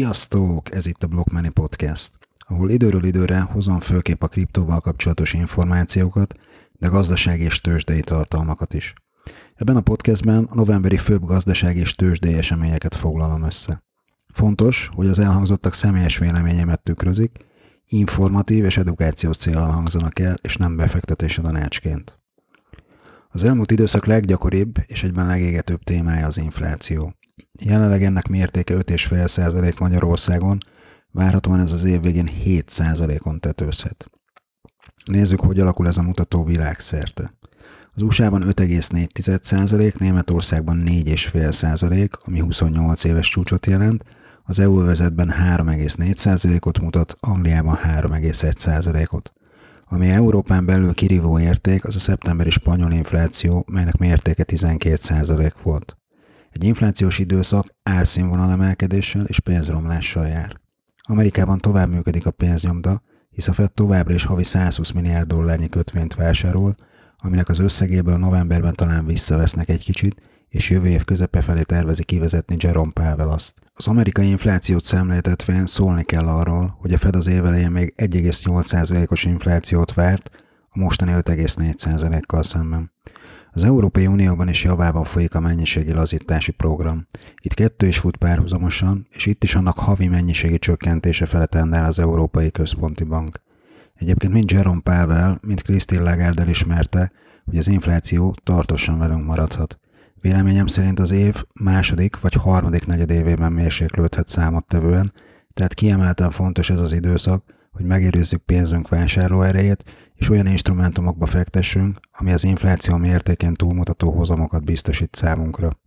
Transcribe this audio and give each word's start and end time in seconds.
Sziasztok! 0.00 0.74
Ez 0.74 0.86
itt 0.86 1.02
a 1.02 1.06
Blockmoney 1.06 1.50
Podcast, 1.50 2.10
ahol 2.38 2.70
időről 2.70 3.04
időre 3.04 3.40
hozom 3.40 3.80
főképp 3.80 4.22
a 4.22 4.28
kriptóval 4.28 4.80
kapcsolatos 4.80 5.32
információkat, 5.32 6.34
de 6.72 6.88
gazdasági 6.88 7.42
és 7.42 7.60
tőzsdei 7.60 8.00
tartalmakat 8.00 8.74
is. 8.74 8.94
Ebben 9.54 9.76
a 9.76 9.80
podcastben 9.80 10.44
a 10.44 10.54
novemberi 10.54 10.96
főbb 10.96 11.24
gazdasági 11.24 11.78
és 11.80 11.94
tőzsdei 11.94 12.34
eseményeket 12.34 12.94
foglalom 12.94 13.42
össze. 13.42 13.82
Fontos, 14.32 14.90
hogy 14.94 15.06
az 15.06 15.18
elhangzottak 15.18 15.74
személyes 15.74 16.18
véleményemet 16.18 16.82
tükrözik, 16.82 17.36
informatív 17.86 18.64
és 18.64 18.76
edukációs 18.76 19.36
célral 19.36 19.70
hangzanak 19.70 20.18
el, 20.18 20.36
és 20.42 20.56
nem 20.56 20.76
befektetési 20.76 21.40
tanácsként. 21.40 22.20
Az 23.28 23.44
elmúlt 23.44 23.70
időszak 23.70 24.06
leggyakoribb 24.06 24.74
és 24.86 25.02
egyben 25.02 25.26
legégetőbb 25.26 25.82
témája 25.82 26.26
az 26.26 26.38
infláció. 26.38 27.14
Jelenleg 27.60 28.02
ennek 28.02 28.28
mértéke 28.28 28.74
5,5% 28.74 29.78
Magyarországon, 29.78 30.58
várhatóan 31.12 31.60
ez 31.60 31.72
az 31.72 31.84
év 31.84 32.00
végén 32.00 32.30
7%-on 32.44 33.40
tetőzhet. 33.40 34.10
Nézzük, 35.04 35.40
hogy 35.40 35.60
alakul 35.60 35.86
ez 35.86 35.96
a 35.96 36.02
mutató 36.02 36.44
világszerte. 36.44 37.32
Az 37.94 38.02
USA-ban 38.02 38.42
5,4%, 38.42 39.98
Németországban 39.98 40.82
4,5%, 40.86 42.10
ami 42.24 42.40
28 42.40 43.04
éves 43.04 43.28
csúcsot 43.28 43.66
jelent, 43.66 44.04
az 44.44 44.58
EU 44.58 44.84
vezetben 44.84 45.34
3,4%-ot 45.56 46.80
mutat, 46.80 47.16
Angliában 47.20 47.78
3,1%-ot. 47.82 49.32
Ami 49.84 50.10
Európán 50.10 50.66
belül 50.66 50.94
kirívó 50.94 51.38
érték, 51.38 51.84
az 51.84 51.96
a 51.96 51.98
szeptemberi 51.98 52.50
spanyol 52.50 52.92
infláció, 52.92 53.64
melynek 53.72 53.96
mértéke 53.96 54.44
12% 54.46 55.52
volt. 55.62 55.99
Egy 56.50 56.64
inflációs 56.64 57.18
időszak 57.18 57.66
árszínvonal 57.82 58.50
emelkedéssel 58.50 59.24
és 59.24 59.40
pénzromlással 59.40 60.26
jár. 60.26 60.60
Amerikában 61.02 61.58
tovább 61.58 61.90
működik 61.90 62.26
a 62.26 62.30
pénznyomda, 62.30 63.02
hisz 63.30 63.48
a 63.48 63.52
Fed 63.52 63.72
továbbra 63.72 64.14
is 64.14 64.24
havi 64.24 64.44
120 64.44 64.90
milliárd 64.90 65.28
dollárnyi 65.28 65.68
kötvényt 65.68 66.14
vásárol, 66.14 66.74
aminek 67.18 67.48
az 67.48 67.58
összegéből 67.58 68.16
novemberben 68.16 68.74
talán 68.74 69.06
visszavesznek 69.06 69.68
egy 69.68 69.84
kicsit, 69.84 70.22
és 70.48 70.70
jövő 70.70 70.88
év 70.88 71.04
közepe 71.04 71.40
felé 71.40 71.62
tervezi 71.62 72.04
kivezetni 72.04 72.56
Jerome 72.58 72.92
Powell 72.92 73.28
azt. 73.28 73.54
Az 73.74 73.86
amerikai 73.86 74.28
inflációt 74.28 74.84
szemléltetvén 74.84 75.66
szólni 75.66 76.04
kell 76.04 76.26
arról, 76.26 76.76
hogy 76.80 76.92
a 76.92 76.98
Fed 76.98 77.16
az 77.16 77.26
év 77.26 77.44
elején 77.44 77.70
még 77.70 77.94
1,8%-os 77.96 79.24
inflációt 79.24 79.94
várt, 79.94 80.30
a 80.68 80.78
mostani 80.78 81.12
5,4%-kal 81.12 82.42
szemben. 82.42 82.92
Az 83.52 83.64
Európai 83.64 84.06
Unióban 84.06 84.48
is 84.48 84.64
javában 84.64 85.04
folyik 85.04 85.34
a 85.34 85.40
mennyiségi 85.40 85.92
lazítási 85.92 86.52
program. 86.52 87.06
Itt 87.42 87.54
kettő 87.54 87.86
is 87.86 87.98
fut 87.98 88.16
párhuzamosan, 88.16 89.06
és 89.10 89.26
itt 89.26 89.44
is 89.44 89.54
annak 89.54 89.78
havi 89.78 90.06
mennyiségi 90.06 90.58
csökkentése 90.58 91.26
fele 91.26 91.46
tendál 91.46 91.86
az 91.86 91.98
Európai 91.98 92.50
Központi 92.50 93.04
Bank. 93.04 93.40
Egyébként 93.94 94.32
mind 94.32 94.50
Jerome 94.50 94.80
Powell, 94.80 95.38
mind 95.40 95.62
Christine 95.62 96.02
Lagarde 96.02 96.42
elismerte, 96.42 97.12
hogy 97.44 97.58
az 97.58 97.68
infláció 97.68 98.34
tartósan 98.42 98.98
velünk 98.98 99.26
maradhat. 99.26 99.78
Véleményem 100.20 100.66
szerint 100.66 100.98
az 100.98 101.10
év 101.10 101.44
második 101.52 102.20
vagy 102.20 102.34
harmadik 102.34 102.86
negyedévében 102.86 103.52
mérséklődhet 103.52 104.28
számottevően, 104.28 105.12
tehát 105.54 105.74
kiemelten 105.74 106.30
fontos 106.30 106.70
ez 106.70 106.80
az 106.80 106.92
időszak, 106.92 107.44
hogy 107.70 107.84
megérőzzük 107.84 108.42
pénzünk 108.42 108.88
vásárlóerejét, 108.88 109.84
és 110.14 110.28
olyan 110.28 110.46
instrumentumokba 110.46 111.26
fektessünk, 111.26 112.00
ami 112.10 112.32
az 112.32 112.44
infláció 112.44 112.96
mértékén 112.96 113.54
túlmutató 113.54 114.10
hozamokat 114.10 114.64
biztosít 114.64 115.14
számunkra. 115.14 115.78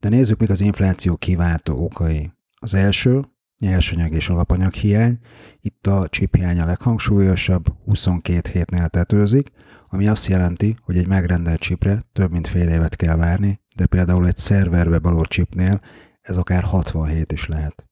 De 0.00 0.08
nézzük, 0.08 0.40
mik 0.40 0.50
az 0.50 0.60
infláció 0.60 1.16
kiváltó 1.16 1.84
okai. 1.84 2.32
Az 2.54 2.74
első, 2.74 3.24
nyersanyag 3.58 4.12
és 4.12 4.28
alapanyag 4.28 4.72
hiány. 4.72 5.18
Itt 5.60 5.86
a 5.86 6.08
chip 6.08 6.36
hiány 6.36 6.60
a 6.60 6.66
leghangsúlyosabb, 6.66 7.66
22 7.84 8.50
hétnél 8.52 8.88
tetőzik, 8.88 9.50
ami 9.88 10.08
azt 10.08 10.26
jelenti, 10.26 10.76
hogy 10.82 10.96
egy 10.96 11.06
megrendelt 11.06 11.60
chipre 11.60 12.04
több 12.12 12.30
mint 12.30 12.46
fél 12.46 12.68
évet 12.68 12.96
kell 12.96 13.16
várni, 13.16 13.60
de 13.76 13.86
például 13.86 14.26
egy 14.26 14.36
szerverbe 14.36 14.98
való 14.98 15.24
chipnél 15.24 15.80
ez 16.20 16.36
akár 16.36 16.62
67 16.62 17.32
is 17.32 17.48
lehet. 17.48 17.85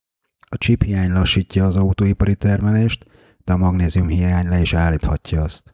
A 0.54 0.56
chip 0.56 0.82
hiány 0.82 1.12
lassítja 1.12 1.66
az 1.66 1.76
autóipari 1.76 2.34
termelést, 2.34 3.06
de 3.44 3.52
a 3.52 3.56
magnézium 3.56 4.08
hiány 4.08 4.48
le 4.48 4.60
is 4.60 4.74
állíthatja 4.74 5.42
azt. 5.42 5.70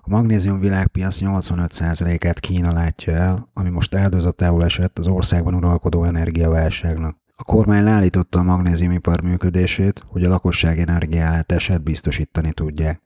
A 0.00 0.10
magnézium 0.10 0.60
világpiac 0.60 1.18
85%-át 1.20 2.40
Kína 2.40 2.72
látja 2.72 3.12
el, 3.12 3.48
ami 3.52 3.68
most 3.68 3.94
áldozatául 3.94 4.64
esett 4.64 4.98
az 4.98 5.06
országban 5.06 5.54
uralkodó 5.54 6.04
energiaválságnak. 6.04 7.16
A 7.36 7.44
kormány 7.44 7.84
leállította 7.84 8.38
a 8.38 8.42
magnéziumipar 8.42 9.20
működését, 9.20 10.02
hogy 10.06 10.24
a 10.24 10.28
lakosság 10.28 10.78
energiállátását 10.78 11.82
biztosítani 11.82 12.52
tudják. 12.52 13.02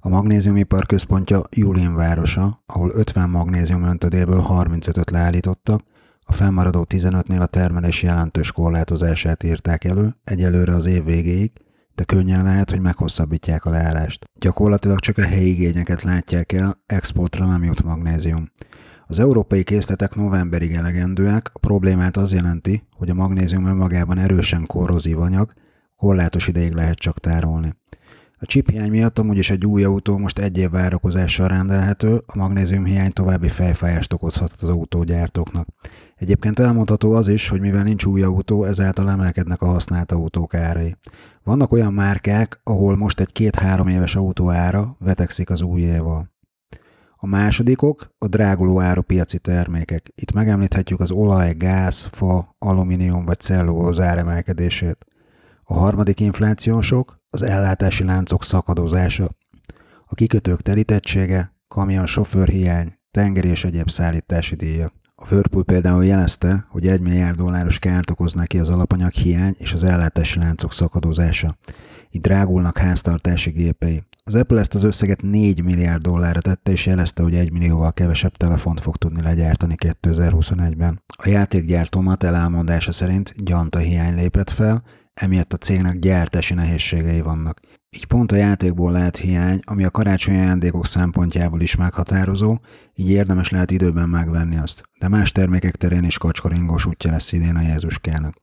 A 0.00 0.08
magnéziumipar 0.08 0.86
központja 0.86 1.42
Julin 1.50 1.94
városa, 1.94 2.62
ahol 2.66 2.90
50 2.94 3.30
magnézium 3.30 3.82
öntödéből 3.82 4.44
35-öt 4.48 5.10
leállítottak, 5.10 5.82
a 6.24 6.32
fennmaradó 6.32 6.86
15-nél 6.88 7.40
a 7.40 7.46
termelés 7.46 8.02
jelentős 8.02 8.52
korlátozását 8.52 9.42
írták 9.42 9.84
elő, 9.84 10.16
egyelőre 10.24 10.74
az 10.74 10.86
év 10.86 11.04
végéig, 11.04 11.52
de 11.94 12.04
könnyen 12.04 12.44
lehet, 12.44 12.70
hogy 12.70 12.80
meghosszabbítják 12.80 13.64
a 13.64 13.70
leállást. 13.70 14.24
Gyakorlatilag 14.38 14.98
csak 14.98 15.18
a 15.18 15.26
helyi 15.26 15.48
igényeket 15.48 16.02
látják 16.02 16.52
el, 16.52 16.82
exportra 16.86 17.46
nem 17.46 17.64
jut 17.64 17.82
magnézium. 17.82 18.44
Az 19.06 19.18
európai 19.18 19.62
készletek 19.64 20.14
novemberig 20.14 20.72
elegendőek, 20.72 21.50
a 21.52 21.58
problémát 21.58 22.16
az 22.16 22.32
jelenti, 22.32 22.86
hogy 22.96 23.10
a 23.10 23.14
magnézium 23.14 23.66
önmagában 23.66 24.18
erősen 24.18 24.66
korrozív 24.66 25.18
anyag, 25.18 25.52
korlátos 25.96 26.48
ideig 26.48 26.72
lehet 26.74 26.98
csak 26.98 27.18
tárolni. 27.20 27.74
A 28.38 28.46
chip 28.46 28.70
hiány 28.70 28.90
miatt 28.90 29.18
amúgy 29.18 29.38
is 29.38 29.50
egy 29.50 29.66
új 29.66 29.84
autó 29.84 30.18
most 30.18 30.38
egy 30.38 30.58
év 30.58 30.70
várakozással 30.70 31.48
rendelhető, 31.48 32.22
a 32.26 32.36
magnézium 32.36 32.84
hiány 32.84 33.12
további 33.12 33.48
fejfájást 33.48 34.12
okozhat 34.12 34.52
az 34.60 34.68
autógyártóknak. 34.68 35.68
Egyébként 36.16 36.58
elmondható 36.58 37.12
az 37.12 37.28
is, 37.28 37.48
hogy 37.48 37.60
mivel 37.60 37.82
nincs 37.82 38.04
új 38.04 38.22
autó, 38.22 38.64
ezáltal 38.64 39.10
emelkednek 39.10 39.62
a 39.62 39.66
használt 39.66 40.12
autók 40.12 40.54
árai. 40.54 40.96
Vannak 41.42 41.72
olyan 41.72 41.92
márkák, 41.92 42.60
ahol 42.62 42.96
most 42.96 43.20
egy 43.20 43.32
két-három 43.32 43.88
éves 43.88 44.16
autó 44.16 44.50
ára 44.50 44.96
vetekszik 44.98 45.50
az 45.50 45.62
újjával. 45.62 46.32
A 47.16 47.26
másodikok 47.26 48.10
a 48.18 48.26
dráguló 48.26 48.80
árupiaci 48.80 49.38
termékek. 49.38 50.12
Itt 50.14 50.32
megemlíthetjük 50.32 51.00
az 51.00 51.10
olaj, 51.10 51.54
gáz, 51.54 52.08
fa, 52.10 52.56
alumínium 52.58 53.24
vagy 53.24 53.40
cellulóz 53.40 54.00
áremelkedését. 54.00 54.98
A 55.62 55.74
harmadik 55.74 56.20
inflációsok 56.20 57.22
az 57.30 57.42
ellátási 57.42 58.04
láncok 58.04 58.44
szakadozása, 58.44 59.30
a 60.06 60.14
kikötők 60.14 60.60
telítettsége, 60.60 61.54
kamion 61.68 62.06
sofőrhiány, 62.06 62.98
tengeri 63.10 63.48
és 63.48 63.64
egyéb 63.64 63.90
szállítási 63.90 64.54
díjak. 64.54 64.92
A 65.16 65.26
Whirlpool 65.30 65.64
például 65.64 66.04
jelezte, 66.04 66.66
hogy 66.68 66.86
1 66.86 67.00
milliárd 67.00 67.36
dolláros 67.36 67.78
kárt 67.78 68.10
okoz 68.10 68.32
neki 68.32 68.58
az 68.58 68.68
alapanyag 68.68 69.12
hiány 69.12 69.54
és 69.58 69.72
az 69.72 69.84
ellátási 69.84 70.38
láncok 70.38 70.72
szakadozása. 70.72 71.56
Így 72.10 72.20
drágulnak 72.20 72.78
háztartási 72.78 73.50
gépei. 73.50 74.02
Az 74.24 74.34
Apple 74.34 74.60
ezt 74.60 74.74
az 74.74 74.82
összeget 74.82 75.22
4 75.22 75.62
milliárd 75.62 76.02
dollárra 76.02 76.40
tette, 76.40 76.70
és 76.70 76.86
jelezte, 76.86 77.22
hogy 77.22 77.34
1 77.34 77.52
millióval 77.52 77.92
kevesebb 77.92 78.36
telefont 78.36 78.80
fog 78.80 78.96
tudni 78.96 79.22
legyártani 79.22 79.74
2021-ben. 79.78 81.02
A 81.16 81.28
játékgyártó 81.28 82.00
Mattel 82.00 82.34
elmondása 82.34 82.92
szerint 82.92 83.44
gyanta 83.44 83.78
hiány 83.78 84.14
lépett 84.14 84.50
fel, 84.50 84.82
emiatt 85.14 85.52
a 85.52 85.56
cégnek 85.56 85.98
gyártási 85.98 86.54
nehézségei 86.54 87.20
vannak. 87.20 87.60
Így 87.94 88.06
pont 88.06 88.32
a 88.32 88.36
játékból 88.36 88.92
lehet 88.92 89.16
hiány, 89.16 89.60
ami 89.64 89.84
a 89.84 89.90
karácsonyi 89.90 90.38
ajándékok 90.38 90.86
szempontjából 90.86 91.60
is 91.60 91.76
meghatározó, 91.76 92.58
így 92.94 93.10
érdemes 93.10 93.50
lehet 93.50 93.70
időben 93.70 94.08
megvenni 94.08 94.56
azt. 94.56 94.82
De 94.98 95.08
más 95.08 95.32
termékek 95.32 95.76
terén 95.76 96.04
is 96.04 96.18
kacskaringós 96.18 96.86
útja 96.86 97.10
lesz 97.10 97.32
idén 97.32 97.56
a 97.56 97.60
Jézuskának. 97.60 98.34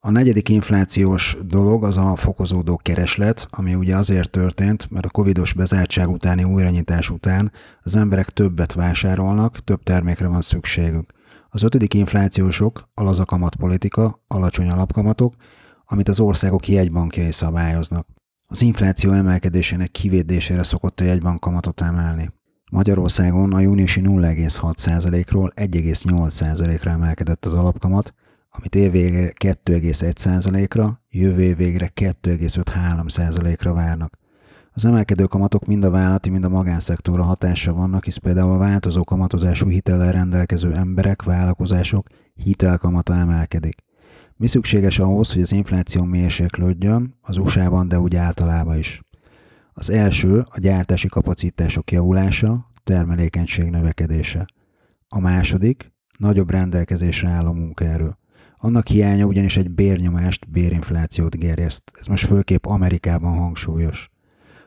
A 0.00 0.10
negyedik 0.10 0.48
inflációs 0.48 1.36
dolog 1.46 1.84
az 1.84 1.96
a 1.96 2.16
fokozódó 2.16 2.76
kereslet, 2.76 3.46
ami 3.50 3.74
ugye 3.74 3.96
azért 3.96 4.30
történt, 4.30 4.90
mert 4.90 5.06
a 5.06 5.10
covidos 5.10 5.52
bezártság 5.52 6.08
utáni 6.08 6.44
újranyitás 6.44 7.10
után 7.10 7.52
az 7.82 7.96
emberek 7.96 8.30
többet 8.30 8.72
vásárolnak, 8.72 9.64
több 9.64 9.82
termékre 9.82 10.28
van 10.28 10.40
szükségük. 10.40 11.12
Az 11.48 11.62
ötödik 11.62 11.94
inflációsok 11.94 12.88
a 12.94 13.02
lazakamat 13.02 13.56
politika, 13.56 14.22
alacsony 14.26 14.70
alapkamatok, 14.70 15.34
amit 15.84 16.08
az 16.08 16.20
országok 16.20 16.68
jegybankjai 16.68 17.32
szabályoznak. 17.32 18.06
Az 18.52 18.62
infláció 18.62 19.12
emelkedésének 19.12 19.90
kivédésére 19.90 20.62
szokott 20.62 21.00
a 21.00 21.04
jegybank 21.04 21.40
kamatot 21.40 21.80
emelni. 21.80 22.30
Magyarországon 22.70 23.52
a 23.52 23.60
júniusi 23.60 24.00
0,6%-ról 24.04 25.52
1,8%-ra 25.56 26.90
emelkedett 26.90 27.44
az 27.44 27.54
alapkamat, 27.54 28.14
amit 28.50 28.74
évvégre 28.74 29.32
2,1%-ra, 29.44 31.00
jövő 31.08 31.54
végre 31.54 31.90
2,53%-ra 31.94 33.72
várnak. 33.72 34.18
Az 34.72 34.84
emelkedő 34.84 35.24
kamatok 35.24 35.66
mind 35.66 35.84
a 35.84 35.90
vállalati, 35.90 36.30
mind 36.30 36.44
a 36.44 36.48
magánszektorra 36.48 37.22
hatása 37.22 37.72
vannak, 37.72 38.04
hisz 38.04 38.16
például 38.16 38.52
a 38.52 38.58
változó 38.58 39.04
kamatozású 39.04 39.68
hitellel 39.68 40.12
rendelkező 40.12 40.72
emberek, 40.72 41.22
vállalkozások 41.22 42.06
hitelkamata 42.34 43.14
emelkedik. 43.14 43.88
Mi 44.40 44.46
szükséges 44.46 44.98
ahhoz, 44.98 45.32
hogy 45.32 45.42
az 45.42 45.52
infláció 45.52 46.04
mérséklődjön 46.04 47.18
az 47.20 47.36
USA-ban, 47.36 47.88
de 47.88 47.98
úgy 47.98 48.16
általában 48.16 48.78
is? 48.78 49.00
Az 49.72 49.90
első 49.90 50.38
a 50.38 50.58
gyártási 50.60 51.08
kapacitások 51.08 51.90
javulása, 51.90 52.70
termelékenység 52.84 53.70
növekedése. 53.70 54.46
A 55.08 55.20
második 55.20 55.92
nagyobb 56.18 56.50
rendelkezésre 56.50 57.28
álló 57.28 57.52
munkaerő. 57.52 58.16
Annak 58.56 58.88
hiánya 58.88 59.24
ugyanis 59.24 59.56
egy 59.56 59.70
bérnyomást, 59.70 60.50
bérinflációt 60.50 61.36
gerjeszt. 61.36 61.82
Ez 62.00 62.06
most 62.06 62.26
főképp 62.26 62.64
Amerikában 62.64 63.36
hangsúlyos. 63.36 64.08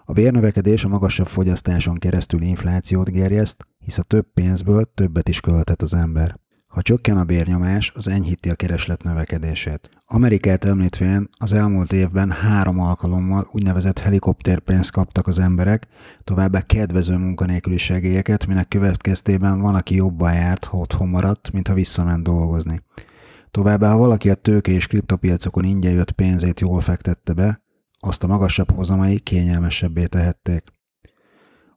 A 0.06 0.14
bérnövekedés 0.14 0.84
a 0.84 0.88
magasabb 0.88 1.28
fogyasztáson 1.28 1.96
keresztül 1.96 2.42
inflációt 2.42 3.12
gerjeszt, 3.12 3.68
hisz 3.80 3.98
a 3.98 4.04
több 4.04 4.28
pénzből 4.34 4.92
többet 4.94 5.30
is 5.30 5.40
költhet 5.40 5.82
az 5.82 5.94
ember. 5.94 6.42
Ha 6.74 6.82
csökken 6.82 7.18
a 7.18 7.24
bérnyomás, 7.24 7.92
az 7.96 8.08
enyhíti 8.08 8.50
a 8.50 8.56
kereslet 8.56 9.04
növekedését. 9.04 9.90
Amerikát 10.06 10.66
említvén 10.66 11.30
az 11.38 11.54
elmúlt 11.54 11.92
évben 11.92 12.32
három 12.32 12.80
alkalommal 12.80 13.48
úgynevezett 13.52 14.00
helikopterpénzt 14.00 14.92
kaptak 14.92 15.28
az 15.28 15.40
emberek, 15.40 15.88
továbbá 16.24 16.62
kedvező 16.62 17.18
munkanélküli 17.18 17.78
segélyeket, 17.78 18.46
minek 18.46 18.68
következtében 18.68 19.60
van, 19.60 19.76
aki 19.76 19.96
jobban 19.96 20.34
járt, 20.34 20.66
ha 20.66 20.78
otthon 20.78 21.08
maradt, 21.08 21.52
mint 21.52 21.68
ha 21.68 21.74
visszament 21.74 22.24
dolgozni. 22.24 22.82
Továbbá, 23.52 23.90
ha 23.92 23.98
valaki 23.98 24.30
a 24.30 24.36
tőke 24.36 24.72
és 24.72 24.88
kriptopiacokon 24.88 25.64
ingyen 25.64 25.94
jött 25.94 26.12
pénzét 26.12 26.60
jól 26.60 26.82
fektette 26.82 27.34
be, 27.34 27.62
azt 28.00 28.24
a 28.24 28.28
magasabb 28.28 28.72
hozamai 28.72 29.20
kényelmesebbé 29.20 30.06
tehették. 30.06 30.64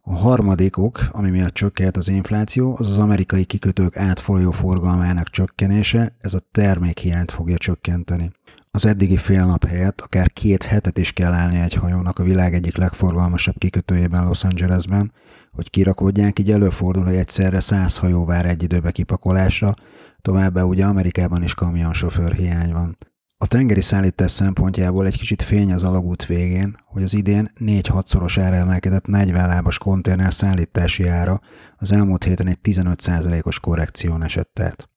A 0.08 0.14
harmadik 0.14 0.76
ok, 0.76 1.08
ami 1.11 1.31
miatt 1.31 1.55
csökkent 1.55 1.97
az 1.97 2.08
infláció, 2.08 2.76
az 2.79 2.88
az 2.88 2.99
amerikai 2.99 3.44
kikötők 3.44 3.97
átfolyó 3.97 4.50
forgalmának 4.50 5.29
csökkenése, 5.29 6.17
ez 6.20 6.35
a 6.35 6.41
termékhiányt 6.50 7.31
fogja 7.31 7.56
csökkenteni. 7.56 8.31
Az 8.70 8.87
eddigi 8.87 9.17
fél 9.17 9.47
nap 9.47 9.67
helyett 9.67 10.00
akár 10.00 10.32
két 10.32 10.62
hetet 10.62 10.99
is 10.99 11.12
kell 11.12 11.32
állni 11.32 11.58
egy 11.58 11.75
hajónak 11.75 12.19
a 12.19 12.23
világ 12.23 12.55
egyik 12.55 12.76
legforgalmasabb 12.76 13.58
kikötőjében 13.58 14.25
Los 14.25 14.44
Angelesben, 14.44 15.12
hogy 15.50 15.70
kirakodják, 15.70 16.38
így 16.38 16.50
előfordul, 16.50 17.05
hogy 17.05 17.17
egyszerre 17.17 17.61
száz 17.61 17.97
hajó 17.97 18.25
vár 18.25 18.47
egy 18.47 18.62
időbe 18.62 18.91
kipakolásra, 18.91 19.75
továbbá 20.23 20.62
ugye 20.62 20.85
Amerikában 20.85 21.43
is 21.43 21.55
kamionsofőr 21.55 22.32
hiány 22.32 22.73
van. 22.73 22.97
A 23.38 23.47
tengeri 23.47 23.81
szállítás 23.81 24.31
szempontjából 24.31 25.06
egy 25.06 25.19
kicsit 25.19 25.43
fény 25.43 25.73
az 25.73 25.83
alagút 25.83 26.27
végén, 26.27 26.77
hogy 26.85 27.03
az 27.03 27.15
idén 27.15 27.53
4-6-szoros 27.59 28.38
ára 28.41 28.56
emelkedett 28.56 29.06
40 29.06 29.49
lábas 29.49 29.79
konténer 29.79 30.35
szállítási 30.35 31.09
ára 31.09 31.41
az 31.77 31.93
elmúlt 31.93 32.25
héten 32.25 32.47
egy 32.47 32.59
15%-os 32.62 33.61
korrekción 33.61 34.23
esett 34.23 34.61
át. 34.61 34.91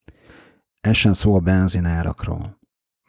Ez 0.81 0.95
sem 0.95 1.13
szó 1.13 1.35
a 1.35 1.39
benzinárakról. 1.39 2.59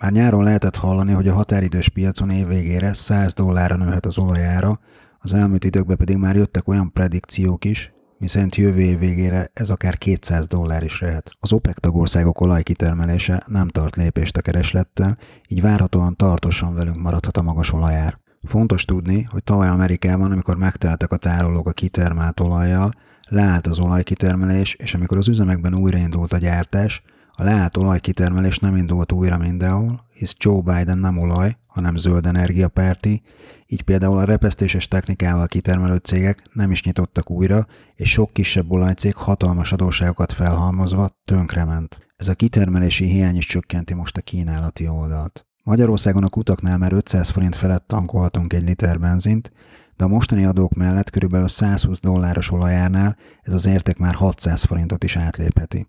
Már 0.03 0.13
nyáron 0.13 0.45
lehetett 0.45 0.77
hallani, 0.77 1.13
hogy 1.13 1.29
a 1.29 1.35
határidős 1.35 1.89
piacon 1.89 2.31
év 2.31 2.47
végére 2.47 2.95
100 2.95 3.35
dollárra 3.35 3.77
nőhet 3.77 4.07
az 4.07 4.19
olajára, 4.19 4.81
az 5.19 5.33
elmúlt 5.33 5.65
időkben 5.65 5.97
pedig 5.97 6.17
már 6.17 6.37
jöttek 6.37 6.69
olyan 6.69 6.93
predikciók 6.93 7.65
is, 7.65 7.93
miszerint 8.21 8.57
jövő 8.57 8.81
év 8.81 8.99
végére 8.99 9.51
ez 9.53 9.71
akár 9.71 9.99
200 9.99 10.47
dollár 10.47 10.83
is 10.83 11.01
lehet. 11.01 11.31
Az 11.41 11.53
OPEC 11.53 11.81
tagországok 11.81 12.41
olajkitermelése 12.41 13.43
nem 13.47 13.69
tart 13.69 13.97
lépést 13.97 14.37
a 14.37 14.41
kereslettel, 14.41 15.19
így 15.49 15.61
várhatóan 15.61 16.17
tartósan 16.17 16.75
velünk 16.75 16.97
maradhat 16.97 17.37
a 17.37 17.43
magas 17.43 17.73
olajár. 17.73 18.19
Fontos 18.49 18.85
tudni, 18.85 19.23
hogy 19.23 19.45
tavaly 19.45 19.69
Amerikában, 19.69 20.33
amikor 20.33 20.57
megteltek 20.57 21.13
a 21.13 21.17
tárolók 21.17 21.69
a 21.69 21.73
kitermelt 21.73 22.41
olajjal, 22.41 22.91
leállt 23.29 23.67
az 23.67 23.79
olajkitermelés, 23.79 24.75
és 24.75 24.95
amikor 24.95 25.17
az 25.17 25.29
üzemekben 25.29 25.75
újraindult 25.75 26.33
a 26.33 26.39
gyártás, 26.39 27.03
a 27.33 27.43
leállt 27.43 27.77
olajkitermelés 27.77 28.59
nem 28.59 28.77
indult 28.77 29.13
újra 29.13 29.39
mindenhol, 29.39 30.05
hisz 30.21 30.35
Joe 30.39 30.61
Biden 30.61 30.99
nem 30.99 31.19
olaj, 31.19 31.57
hanem 31.69 31.97
zöld 31.97 32.27
energiapárti, 32.27 33.23
így 33.67 33.83
például 33.83 34.19
a 34.19 34.25
repesztéses 34.25 34.89
technikával 34.89 35.47
kitermelő 35.47 35.97
cégek 35.97 36.43
nem 36.53 36.71
is 36.71 36.83
nyitottak 36.83 37.31
újra, 37.31 37.67
és 37.95 38.11
sok 38.11 38.33
kisebb 38.33 38.71
olajcég 38.71 39.15
hatalmas 39.15 39.73
adóságokat 39.73 40.33
felhalmozva 40.33 41.09
tönkrement. 41.25 42.07
Ez 42.17 42.29
a 42.29 42.35
kitermelési 42.35 43.05
hiány 43.05 43.37
is 43.37 43.47
csökkenti 43.47 43.95
most 43.95 44.17
a 44.17 44.21
kínálati 44.21 44.89
oldalt. 44.89 45.47
Magyarországon 45.63 46.25
a 46.25 46.29
kutaknál 46.29 46.79
már 46.79 46.93
500 46.93 47.29
forint 47.29 47.57
felett 47.57 47.87
tankolhatunk 47.87 48.53
egy 48.53 48.65
liter 48.65 49.01
benzint, 49.01 49.53
de 49.97 50.05
a 50.05 50.09
mostani 50.09 50.45
adók 50.45 50.75
mellett 50.75 51.11
körülbelül 51.11 51.49
120 51.49 52.01
dolláros 52.01 52.51
olajárnál 52.51 53.17
ez 53.43 53.53
az 53.53 53.67
érték 53.67 53.97
már 53.97 54.15
600 54.15 54.65
forintot 54.65 55.05
is 55.05 55.17
átlépheti. 55.17 55.89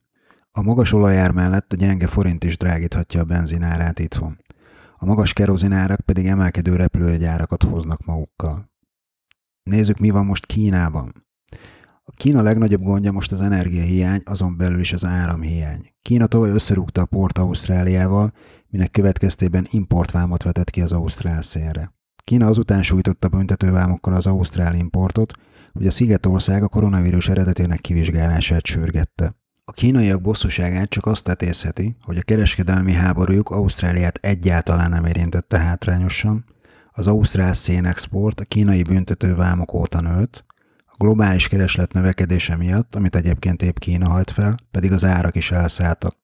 A 0.53 0.61
magas 0.61 0.93
olajár 0.93 1.31
mellett 1.31 1.73
a 1.73 1.75
gyenge 1.75 2.07
forint 2.07 2.43
is 2.43 2.57
drágíthatja 2.57 3.21
a 3.21 3.23
benzinárát 3.23 3.99
itthon. 3.99 4.37
A 4.97 5.05
magas 5.05 5.33
kerozinárak 5.33 5.99
pedig 5.99 6.25
emelkedő 6.25 6.75
repülőgyárakat 6.75 7.63
hoznak 7.63 8.05
magukkal. 8.05 8.71
Nézzük, 9.63 9.97
mi 9.97 10.09
van 10.09 10.25
most 10.25 10.45
Kínában. 10.45 11.25
A 12.03 12.11
Kína 12.15 12.41
legnagyobb 12.41 12.81
gondja 12.81 13.11
most 13.11 13.31
az 13.31 13.41
energiahiány, 13.41 14.21
azon 14.25 14.57
belül 14.57 14.79
is 14.79 14.93
az 14.93 15.05
áramhiány. 15.05 15.93
Kína 16.01 16.27
tavaly 16.27 16.49
összerúgta 16.49 17.01
a 17.01 17.05
port 17.05 17.37
Ausztráliával, 17.37 18.33
minek 18.67 18.91
következtében 18.91 19.67
importvámot 19.69 20.43
vetett 20.43 20.69
ki 20.69 20.81
az 20.81 20.91
ausztrál 20.91 21.41
szélre. 21.41 21.93
Kína 22.23 22.47
azután 22.47 22.83
sújtotta 22.83 23.27
büntetővámokkal 23.27 24.13
az 24.13 24.27
ausztrál 24.27 24.75
importot, 24.75 25.33
hogy 25.71 25.87
a 25.87 25.91
Szigetország 25.91 26.63
a 26.63 26.67
koronavírus 26.67 27.29
eredetének 27.29 27.81
kivizsgálását 27.81 28.65
sürgette. 28.65 29.40
A 29.63 29.71
kínaiak 29.71 30.21
bosszúságát 30.21 30.89
csak 30.89 31.05
azt 31.05 31.23
tetézheti, 31.23 31.95
hogy 32.01 32.17
a 32.17 32.21
kereskedelmi 32.21 32.93
háborújuk 32.93 33.49
Ausztráliát 33.49 34.17
egyáltalán 34.21 34.89
nem 34.89 35.05
érintette 35.05 35.59
hátrányosan, 35.59 36.45
az 36.91 37.07
ausztrál 37.07 37.53
szénexport 37.53 38.39
a 38.39 38.45
kínai 38.45 38.83
büntetővámok 38.83 39.73
óta 39.73 40.01
nőtt, 40.01 40.45
a 40.85 40.95
globális 40.97 41.47
kereslet 41.47 41.93
növekedése 41.93 42.55
miatt, 42.55 42.95
amit 42.95 43.15
egyébként 43.15 43.61
épp 43.61 43.77
Kína 43.77 44.09
hajt 44.09 44.31
fel, 44.31 44.55
pedig 44.71 44.91
az 44.91 45.05
árak 45.05 45.35
is 45.35 45.51
elszálltak. 45.51 46.15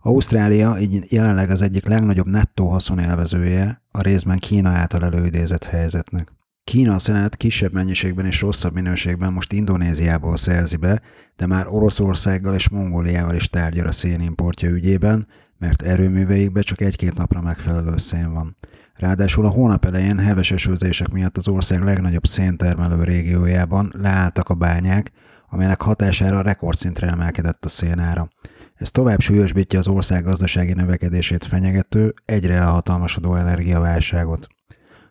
Ausztrália 0.00 0.78
így 0.78 1.12
jelenleg 1.12 1.50
az 1.50 1.62
egyik 1.62 1.86
legnagyobb 1.86 2.26
nettó 2.26 2.68
haszonélvezője 2.68 3.82
a 3.90 4.00
részben 4.00 4.38
Kína 4.38 4.68
által 4.68 5.04
előidézett 5.04 5.64
helyzetnek. 5.64 6.32
Kína 6.66 6.94
a 6.94 6.98
szenet 6.98 7.36
kisebb 7.36 7.72
mennyiségben 7.72 8.26
és 8.26 8.40
rosszabb 8.40 8.74
minőségben 8.74 9.32
most 9.32 9.52
Indonéziából 9.52 10.36
szerzi 10.36 10.76
be, 10.76 11.00
de 11.36 11.46
már 11.46 11.66
Oroszországgal 11.68 12.54
és 12.54 12.68
Mongóliával 12.68 13.34
is 13.34 13.48
tárgyal 13.48 13.86
a 13.86 13.92
szénimportja 13.92 14.68
ügyében, 14.68 15.26
mert 15.58 15.82
erőműveikbe 15.82 16.60
csak 16.60 16.80
egy-két 16.80 17.14
napra 17.14 17.40
megfelelő 17.40 17.96
szén 17.96 18.32
van. 18.32 18.56
Ráadásul 18.94 19.44
a 19.44 19.48
hónap 19.48 19.84
elején 19.84 20.18
heves 20.18 20.50
esőzések 20.50 21.08
miatt 21.08 21.36
az 21.36 21.48
ország 21.48 21.82
legnagyobb 21.82 22.26
széntermelő 22.26 23.02
régiójában 23.02 23.92
leálltak 24.02 24.48
a 24.48 24.54
bányák, 24.54 25.12
amelynek 25.48 25.82
hatására 25.82 26.42
rekordszintre 26.42 27.06
emelkedett 27.06 27.64
a 27.64 27.68
szénára. 27.68 28.28
Ez 28.74 28.90
tovább 28.90 29.20
súlyosbítja 29.20 29.78
az 29.78 29.88
ország 29.88 30.22
gazdasági 30.22 30.72
növekedését 30.72 31.44
fenyegető, 31.44 32.14
egyre 32.24 32.54
elhatalmasodó 32.54 33.34
energiaválságot. 33.34 34.46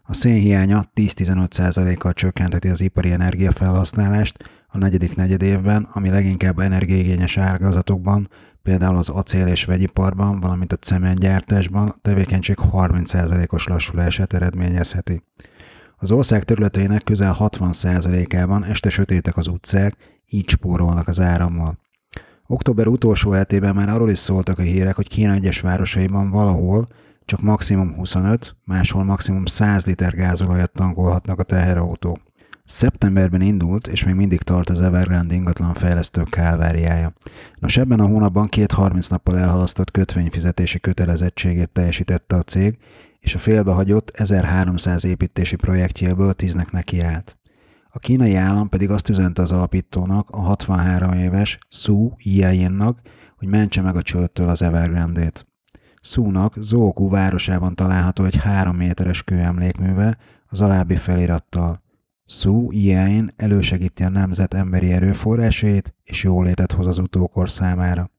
A 0.07 0.13
szénhiánya 0.13 0.85
10-15%-kal 0.95 2.13
csökkentheti 2.13 2.69
az 2.69 2.81
ipari 2.81 3.12
energiafelhasználást 3.12 4.38
a 4.67 4.77
negyedik 4.77 5.15
negyed 5.15 5.41
évben, 5.41 5.88
ami 5.91 6.09
leginkább 6.09 6.59
energiaigényes 6.59 7.38
ágazatokban, 7.38 8.29
például 8.63 8.97
az 8.97 9.09
acél 9.09 9.47
és 9.47 9.65
vegyiparban, 9.65 10.39
valamint 10.39 10.74
a 10.74 10.75
cementgyártásban 10.75 11.88
a 11.88 11.95
tevékenység 12.01 12.57
30%-os 12.71 13.67
lassulását 13.67 14.33
eredményezheti. 14.33 15.24
Az 15.97 16.12
ország 16.12 16.43
területeinek 16.43 17.03
közel 17.03 17.35
60%-ában 17.39 18.63
este 18.63 18.89
sötétek 18.89 19.38
az 19.38 19.47
utcák, 19.47 19.95
így 20.29 20.50
spórolnak 20.50 21.07
az 21.07 21.19
árammal. 21.19 21.79
Október 22.47 22.88
utolsó 22.88 23.31
hetében 23.31 23.75
már 23.75 23.89
arról 23.89 24.09
is 24.09 24.19
szóltak 24.19 24.59
a 24.59 24.62
hírek, 24.62 24.95
hogy 24.95 25.07
Kína 25.07 25.33
egyes 25.33 25.59
városaiban 25.59 26.29
valahol 26.29 26.88
csak 27.25 27.41
maximum 27.41 27.96
25, 27.96 28.55
máshol 28.63 29.03
maximum 29.03 29.46
100 29.46 29.86
liter 29.86 30.13
gázolajat 30.13 30.72
tankolhatnak 30.72 31.39
a 31.39 31.44
teherautók. 31.44 32.20
Szeptemberben 32.65 33.41
indult, 33.41 33.88
és 33.88 34.03
még 34.03 34.15
mindig 34.15 34.41
tart 34.41 34.70
az 34.70 34.82
Evergrande 34.82 35.34
ingatlan 35.34 35.74
fejlesztő 35.74 36.24
kálváriája. 36.24 37.13
Nos, 37.55 37.77
ebben 37.77 38.00
a 38.00 38.05
hónapban 38.05 38.48
két 38.48 38.72
30 38.72 39.08
nappal 39.08 39.38
elhalasztott 39.38 39.91
kötvényfizetési 39.91 40.79
kötelezettségét 40.79 41.70
teljesítette 41.70 42.36
a 42.36 42.41
cég, 42.41 42.77
és 43.20 43.36
a 43.36 43.39
félbehagyott 43.39 44.10
1300 44.10 45.03
építési 45.03 45.55
projektjéből 45.55 46.34
tíznek 46.34 46.72
neki 46.72 47.00
állt. 47.00 47.38
A 47.88 48.00
kínai 48.00 48.36
állam 48.36 48.70
pedig 48.70 48.89
azt 48.89 49.10
üzente 49.10 49.41
az 49.41 49.51
alapítónak, 49.51 50.29
a 50.29 50.39
63 50.39 51.13
éves 51.13 51.58
Su 51.70 52.12
Yiannak, 52.17 53.00
hogy 53.38 53.48
mentse 53.48 53.82
meg 53.82 53.96
a 53.96 54.01
csőttől 54.01 54.50
az 54.50 54.62
Evergrande-t. 54.62 55.46
Szúnak 56.05 56.53
Zóku 56.57 57.09
városában 57.09 57.75
található 57.75 58.24
egy 58.24 58.35
három 58.35 58.75
méteres 58.75 59.24
kőemlékműve 59.24 60.17
az 60.47 60.62
alábbi 60.62 60.95
felirattal. 60.95 61.81
Szú 62.25 62.71
ilyen 62.71 63.33
elősegíti 63.35 64.03
a 64.03 64.09
nemzet 64.09 64.53
emberi 64.53 64.91
erőforrásait 64.91 65.95
és 66.03 66.24
jólétet 66.24 66.71
hoz 66.71 66.88
az 66.88 66.97
utókor 66.97 67.50
számára. 67.50 68.09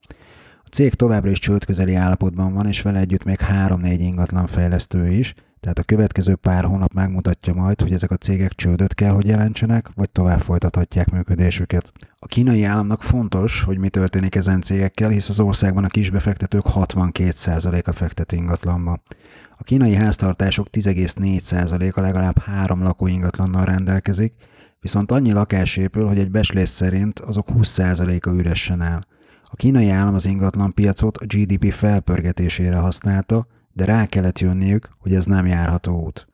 A 0.63 0.69
cég 0.71 0.95
továbbra 0.95 1.31
is 1.31 1.39
csődközeli 1.39 1.95
állapotban 1.95 2.53
van, 2.53 2.67
és 2.67 2.83
vele 2.83 2.99
együtt 2.99 3.25
még 3.25 3.39
3-4 3.41 3.97
ingatlan 3.99 4.47
fejlesztő 4.47 5.09
is, 5.11 5.35
tehát 5.67 5.81
a 5.81 5.95
következő 5.95 6.35
pár 6.35 6.65
hónap 6.65 6.93
megmutatja 6.93 7.55
majd, 7.55 7.81
hogy 7.81 7.93
ezek 7.93 8.11
a 8.11 8.17
cégek 8.17 8.53
csődöt 8.53 8.95
kell, 8.95 9.13
hogy 9.13 9.27
jelentsenek, 9.27 9.89
vagy 9.95 10.11
tovább 10.11 10.41
folytathatják 10.41 11.11
működésüket. 11.11 11.93
A 12.19 12.27
kínai 12.27 12.65
államnak 12.65 13.03
fontos, 13.03 13.63
hogy 13.63 13.79
mi 13.79 13.89
történik 13.89 14.35
ezen 14.35 14.61
cégekkel, 14.61 15.09
hisz 15.09 15.29
az 15.29 15.41
országban 15.41 15.85
a 15.85 15.89
kisbefektetők 15.89 16.65
62%-a 16.75 17.93
fektet 17.93 18.33
ingatlanba. 18.33 19.03
A 19.51 19.63
kínai 19.63 19.95
háztartások 19.95 20.69
10,4%-a 20.73 22.01
legalább 22.01 22.39
három 22.39 22.83
lakóingatlannal 22.83 23.65
rendelkezik, 23.65 24.35
viszont 24.81 25.13
annyi 25.13 25.33
lakás 25.33 25.77
épül, 25.77 26.07
hogy 26.07 26.19
egy 26.19 26.31
beslés 26.31 26.69
szerint 26.69 27.19
azok 27.19 27.47
20%-a 27.55 28.31
üresen 28.31 28.81
áll. 28.81 29.01
A 29.43 29.57
kínai 29.57 29.89
állam 29.89 30.15
az 30.15 30.27
ingatlan 30.27 30.75
piacot 30.75 31.17
a 31.17 31.27
GDP 31.27 31.73
felpörgetésére 31.73 32.77
használta, 32.77 33.47
de 33.77 33.85
rá 33.85 34.07
kellett 34.07 34.39
jönniük, 34.39 34.89
hogy 34.99 35.15
ez 35.15 35.25
nem 35.25 35.47
járható 35.47 36.05
út. 36.05 36.29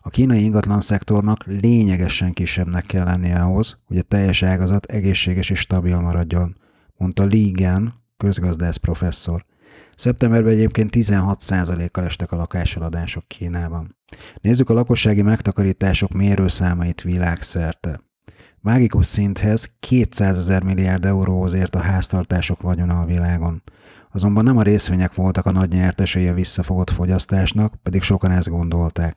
A 0.00 0.08
kínai 0.08 0.42
ingatlan 0.42 0.80
szektornak 0.80 1.44
lényegesen 1.46 2.32
kisebbnek 2.32 2.86
kell 2.86 3.04
lennie 3.04 3.40
ahhoz, 3.40 3.78
hogy 3.86 3.98
a 3.98 4.02
teljes 4.02 4.42
ágazat 4.42 4.84
egészséges 4.84 5.50
és 5.50 5.58
stabil 5.58 6.00
maradjon, 6.00 6.56
mondta 6.96 7.24
Li 7.24 7.50
Gan, 7.50 7.94
közgazdász 8.16 8.76
professzor. 8.76 9.44
Szeptemberben 9.96 10.52
egyébként 10.52 10.94
16%-kal 10.96 12.04
estek 12.04 12.32
a 12.32 12.36
lakáseladások 12.36 13.28
Kínában. 13.28 13.96
Nézzük 14.40 14.70
a 14.70 14.74
lakossági 14.74 15.22
megtakarítások 15.22 16.12
mérőszámait 16.12 17.02
világszerte. 17.02 18.00
Mágikus 18.60 19.06
szinthez 19.06 19.74
200 19.80 20.36
ezer 20.36 20.62
milliárd 20.62 21.04
euróhoz 21.04 21.52
ért 21.52 21.74
a 21.74 21.80
háztartások 21.80 22.62
vagyona 22.62 23.00
a 23.00 23.06
világon. 23.06 23.62
Azonban 24.14 24.44
nem 24.44 24.56
a 24.56 24.62
részvények 24.62 25.14
voltak 25.14 25.46
a 25.46 25.52
nagy 25.52 25.70
nyertesei 25.70 26.28
a 26.28 26.34
visszafogott 26.34 26.90
fogyasztásnak, 26.90 27.74
pedig 27.82 28.02
sokan 28.02 28.30
ezt 28.30 28.48
gondolták. 28.48 29.16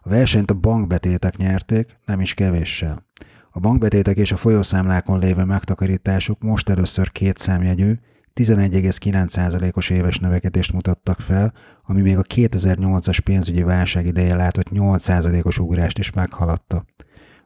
A 0.00 0.08
versenyt 0.08 0.50
a 0.50 0.54
bankbetétek 0.54 1.36
nyerték, 1.36 1.98
nem 2.04 2.20
is 2.20 2.34
kevéssel. 2.34 3.04
A 3.50 3.60
bankbetétek 3.60 4.16
és 4.16 4.32
a 4.32 4.36
folyószámlákon 4.36 5.18
lévő 5.18 5.44
megtakarítások 5.44 6.42
most 6.42 6.68
először 6.68 7.12
két 7.12 7.38
számjegyű, 7.38 7.92
11,9%-os 8.34 9.90
éves 9.90 10.18
növekedést 10.18 10.72
mutattak 10.72 11.20
fel, 11.20 11.52
ami 11.82 12.00
még 12.00 12.16
a 12.16 12.22
2008-as 12.22 13.18
pénzügyi 13.24 13.62
válság 13.62 14.06
ideje 14.06 14.34
látott 14.34 14.66
8%-os 14.70 15.58
ugrást 15.58 15.98
is 15.98 16.10
meghaladta. 16.10 16.84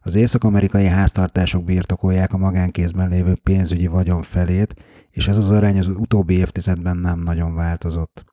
Az 0.01 0.15
észak-amerikai 0.15 0.87
háztartások 0.87 1.65
birtokolják 1.65 2.33
a 2.33 2.39
magánkézben 2.39 3.09
lévő 3.09 3.35
pénzügyi 3.43 3.87
vagyon 3.87 4.23
felét, 4.23 4.75
és 5.11 5.29
ez 5.29 5.37
az 5.37 5.51
arány 5.51 5.79
az 5.79 5.89
utóbbi 5.89 6.35
évtizedben 6.35 6.97
nem 6.97 7.21
nagyon 7.21 7.55
változott. 7.55 8.25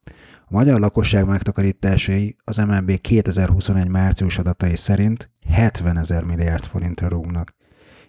A 0.50 0.54
magyar 0.54 0.80
lakosság 0.80 1.26
megtakarításai 1.26 2.36
az 2.44 2.58
MNB 2.58 3.02
2021 3.02 3.88
március 3.88 4.38
adatai 4.38 4.76
szerint 4.76 5.32
70 5.50 5.98
ezer 5.98 6.24
milliárd 6.24 6.66
forintra 6.66 7.08
rúgnak. 7.08 7.56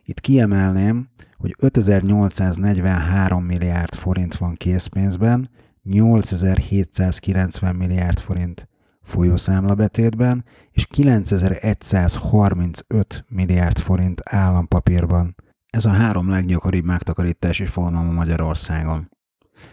Itt 0.05 0.21
kiemelném, 0.21 1.09
hogy 1.37 1.55
5843 1.59 3.45
milliárd 3.45 3.95
forint 3.95 4.37
van 4.37 4.55
készpénzben, 4.55 5.51
8790 5.83 7.77
milliárd 7.77 8.19
forint 8.19 8.69
folyószámlabetétben 9.03 10.45
és 10.71 10.87
9135 10.87 13.25
milliárd 13.29 13.79
forint 13.79 14.21
állampapírban. 14.25 15.35
Ez 15.71 15.85
a 15.85 15.91
három 15.91 16.29
leggyakoribb 16.29 16.85
megtakarítási 16.85 17.67
forma 17.67 17.99
a 17.99 18.13
Magyarországon. 18.13 19.11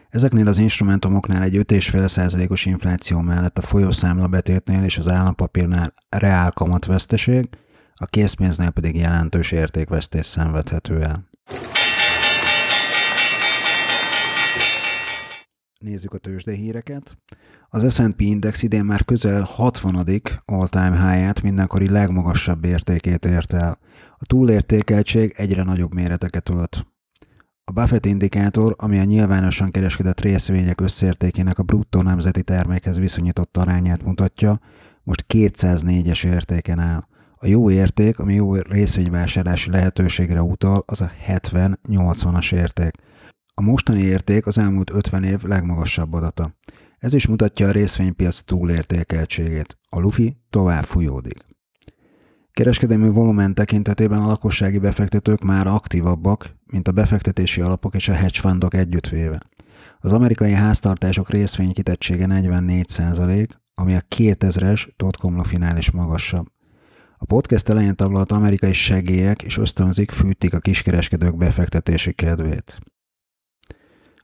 Ezeknél 0.10 0.48
az 0.48 0.58
instrumentumoknál 0.58 1.42
egy 1.42 1.56
5,5%-os 1.56 2.66
infláció 2.66 3.20
mellett 3.20 3.58
a 3.58 3.62
folyószámlabetétnél 3.62 4.84
és 4.84 4.98
az 4.98 5.08
állampapírnál 5.08 5.94
reál 6.10 6.52
kamatveszteség, 6.52 7.50
a 7.96 8.06
készpénznél 8.06 8.70
pedig 8.70 8.96
jelentős 8.96 9.52
értékvesztés 9.52 10.26
szenvedhető 10.26 11.02
el. 11.02 11.30
Nézzük 15.86 16.14
a 16.14 16.18
tőzsdehíreket. 16.18 17.18
Az 17.70 17.94
S&P 17.94 18.22
Index 18.22 18.64
idén 18.64 18.86
már 18.86 19.06
közel 19.06 19.42
60. 19.42 20.08
all-time 20.46 21.12
high-át 21.12 21.42
mindenkori 21.42 21.90
legmagasabb 21.90 22.66
értékét 22.66 23.26
ért 23.26 23.54
el. 23.54 23.78
A 24.18 24.26
túlértékeltség 24.26 25.34
egyre 25.38 25.64
nagyobb 25.64 25.94
méreteket 25.94 26.50
ölt. 26.50 26.86
A 27.64 27.72
Buffett 27.72 28.06
indikátor, 28.06 28.76
ami 28.78 29.00
a 29.00 29.04
nyilvánosan 29.04 29.72
kereskedett 29.72 30.22
részvények 30.22 30.82
összértékének 30.82 31.60
a 31.60 31.64
bruttó 31.64 32.02
nemzeti 32.02 32.44
termékhez 32.44 33.00
viszonyított 33.00 33.58
arányát 33.58 34.04
mutatja, 34.04 34.60
most 35.04 35.26
204-es 35.34 36.26
értéken 36.26 36.80
áll. 36.80 37.08
A 37.34 37.48
jó 37.48 37.72
érték, 37.72 38.20
ami 38.20 38.34
jó 38.34 38.56
részvényvásárlási 38.56 39.70
lehetőségre 39.70 40.42
utal, 40.42 40.84
az 40.86 41.02
a 41.02 41.12
70-80-as 41.28 42.54
érték. 42.54 42.96
A 43.58 43.62
mostani 43.62 44.02
érték 44.02 44.48
az 44.48 44.58
elmúlt 44.58 44.90
50 44.90 45.24
év 45.24 45.44
legmagasabb 45.44 46.14
adata. 46.14 46.52
Ez 46.98 47.14
is 47.14 47.28
mutatja 47.28 47.68
a 47.68 47.72
részvénypiac 47.72 48.42
túlértékeltségét. 48.42 49.78
A 49.90 50.00
lufi 50.00 50.38
tovább 50.50 50.84
fújódik. 50.84 51.46
Kereskedelmi 52.52 53.10
volumen 53.10 53.54
tekintetében 53.54 54.22
a 54.22 54.28
lakossági 54.28 54.78
befektetők 54.78 55.42
már 55.42 55.68
aktívabbak, 55.68 56.56
mint 56.66 56.88
a 56.88 56.92
befektetési 56.92 57.62
alapok 57.62 57.96
és 57.96 58.10
a 58.10 58.14
hedge 58.14 58.40
fundok 58.40 58.74
együttvéve. 58.74 59.42
Az 60.00 60.14
amerikai 60.14 60.52
háztartások 60.52 61.30
részvénykitettsége 61.30 62.26
44%, 62.30 63.48
ami 63.74 63.96
a 63.96 64.02
2000-es 64.16 64.88
dotcom 64.96 65.42
is 65.78 65.92
magasabb. 65.92 66.48
A 67.18 67.26
podcast 67.26 67.70
elején 67.70 67.96
taglalt 67.96 68.32
amerikai 68.32 68.74
segélyek 68.74 69.42
és 69.42 69.58
ösztönzik 69.58 70.12
fűtik 70.12 70.54
a 70.54 70.60
kiskereskedők 70.60 71.38
befektetési 71.38 72.14
kedvét. 72.14 72.80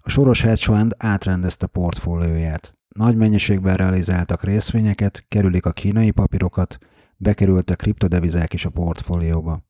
A 0.03 0.09
soros 0.09 0.41
hedge 0.41 0.63
fund 0.63 0.95
átrendezte 0.97 1.67
portfólióját. 1.67 2.77
Nagy 2.95 3.15
mennyiségben 3.15 3.75
realizáltak 3.75 4.43
részvényeket, 4.43 5.25
kerülik 5.27 5.65
a 5.65 5.71
kínai 5.71 6.11
papírokat, 6.11 6.77
bekerültek 7.17 7.77
kriptodevizák 7.77 8.53
is 8.53 8.65
a 8.65 8.69
portfólióba. 8.69 9.63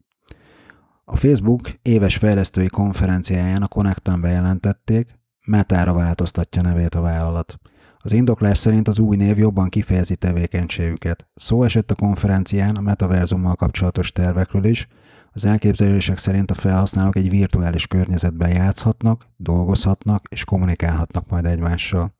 A 1.05 1.15
Facebook 1.15 1.69
éves 1.81 2.17
fejlesztői 2.17 2.67
konferenciáján 2.67 3.61
a 3.61 3.67
Connectan 3.67 4.21
bejelentették, 4.21 5.19
Metára 5.45 5.93
változtatja 5.93 6.61
nevét 6.61 6.95
a 6.95 7.01
vállalat. 7.01 7.59
Az 7.97 8.11
indoklás 8.11 8.57
szerint 8.57 8.87
az 8.87 8.99
új 8.99 9.15
név 9.17 9.37
jobban 9.37 9.69
kifejezi 9.69 10.15
tevékenységüket. 10.15 11.27
Szó 11.35 11.63
esett 11.63 11.91
a 11.91 11.95
konferencián 11.95 12.75
a 12.75 12.81
metaverzummal 12.81 13.55
kapcsolatos 13.55 14.11
tervekről 14.11 14.65
is, 14.65 14.87
az 15.33 15.45
elképzelések 15.45 16.17
szerint 16.17 16.51
a 16.51 16.53
felhasználók 16.53 17.15
egy 17.15 17.29
virtuális 17.29 17.87
környezetben 17.87 18.49
játszhatnak, 18.49 19.27
dolgozhatnak 19.37 20.25
és 20.29 20.43
kommunikálhatnak 20.43 21.29
majd 21.29 21.45
egymással. 21.45 22.13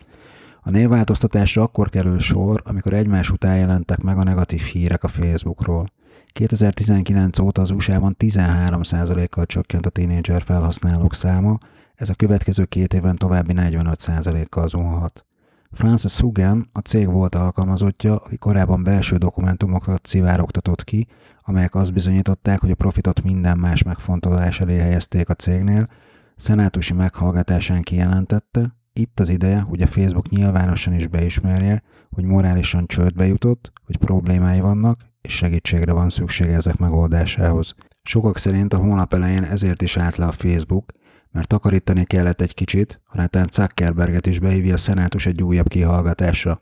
A 0.62 0.70
névváltoztatásra 0.70 1.62
akkor 1.62 1.90
kerül 1.90 2.20
sor, 2.20 2.62
amikor 2.66 2.94
egymás 2.94 3.30
után 3.30 3.58
jelentek 3.58 4.02
meg 4.02 4.18
a 4.18 4.24
negatív 4.24 4.62
hírek 4.62 5.04
a 5.04 5.08
Facebookról. 5.08 5.92
2019 6.34 7.40
óta 7.40 7.62
az 7.62 7.72
USA-ban 7.72 8.16
13%-kal 8.20 9.46
csökkent 9.46 9.86
a 9.86 9.90
tínédzser 9.90 10.42
felhasználók 10.42 11.14
száma, 11.14 11.58
ez 11.96 12.10
a 12.10 12.14
következő 12.14 12.66
két 12.66 12.94
évben 12.94 13.16
további 13.16 13.54
45%-kal 13.56 14.68
zuhanhat. 14.68 15.26
Francis 15.74 16.20
Hugen, 16.20 16.70
a 16.72 16.80
cég 16.80 17.12
volt 17.12 17.36
alkalmazottja, 17.36 18.16
aki 18.16 18.38
korábban 18.38 18.84
belső 18.84 19.16
dokumentumokat 19.16 20.06
szivárogtatott 20.06 20.84
ki, 20.84 21.08
amelyek 21.40 21.76
azt 21.76 21.94
bizonyították, 21.94 22.60
hogy 22.60 22.72
a 22.72 22.76
profitot 22.76 23.24
minden 23.24 23.58
más 23.58 23.84
megfontolás 23.84 24.60
elé 24.60 24.78
helyezték 24.78 25.30
a 25.30 25.34
cégnél, 25.34 25.88
szenátusi 26.36 26.94
meghallgatásán 26.94 27.82
kijelentette, 27.82 28.76
itt 28.94 29.20
az 29.20 29.30
ideje, 29.30 29.60
hogy 29.60 29.82
a 29.82 29.88
Facebook 29.88 30.30
nyilvánosan 30.30 30.94
is 30.94 31.08
beismerje, 31.08 31.82
hogy 32.10 32.24
morálisan 32.24 32.86
csődbe 32.86 33.26
jutott, 33.26 33.72
hogy 33.86 33.98
problémái 33.98 34.60
vannak, 34.60 35.00
és 35.22 35.36
segítségre 35.36 35.94
van 35.94 36.10
szüksége 36.10 36.54
ezek 36.54 36.78
megoldásához. 36.78 37.76
Sokak 38.04 38.38
szerint 38.38 38.74
a 38.74 38.78
hónap 38.78 39.14
elején 39.14 39.44
ezért 39.44 39.82
is 39.82 39.98
állt 39.98 40.18
le 40.18 40.26
a 40.26 40.32
Facebook, 40.32 40.92
mert 41.32 41.48
takarítani 41.48 42.06
kellett 42.06 42.42
egy 42.42 42.54
kicsit, 42.54 43.02
ha 43.06 43.18
netán 43.18 43.48
Zuckerberget 43.52 44.26
is 44.26 44.40
behívja 44.40 44.74
a 44.74 44.78
szenátus 44.78 45.26
egy 45.26 45.44
újabb 45.44 45.68
kihallgatásra. 45.68 46.60